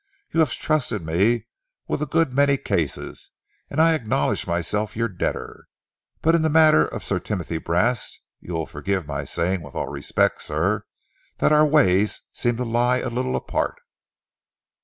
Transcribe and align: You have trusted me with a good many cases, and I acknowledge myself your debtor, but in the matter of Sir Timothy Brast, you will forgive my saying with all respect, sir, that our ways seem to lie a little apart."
You 0.31 0.39
have 0.39 0.51
trusted 0.51 1.05
me 1.05 1.45
with 1.87 2.01
a 2.01 2.07
good 2.07 2.33
many 2.33 2.57
cases, 2.57 3.29
and 3.69 3.79
I 3.79 3.93
acknowledge 3.93 4.47
myself 4.47 4.95
your 4.97 5.07
debtor, 5.07 5.67
but 6.23 6.33
in 6.33 6.41
the 6.41 6.49
matter 6.49 6.87
of 6.87 7.03
Sir 7.03 7.19
Timothy 7.19 7.59
Brast, 7.59 8.19
you 8.39 8.55
will 8.55 8.65
forgive 8.65 9.05
my 9.05 9.25
saying 9.25 9.61
with 9.61 9.75
all 9.75 9.89
respect, 9.89 10.41
sir, 10.41 10.87
that 11.37 11.51
our 11.51 11.67
ways 11.67 12.23
seem 12.33 12.57
to 12.57 12.65
lie 12.65 12.97
a 12.97 13.09
little 13.11 13.35
apart." 13.35 13.77